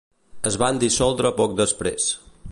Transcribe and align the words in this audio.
Es 0.51 0.55
van 0.61 0.79
dissoldre 0.83 1.31
poc 1.43 1.53
després. 1.59 2.09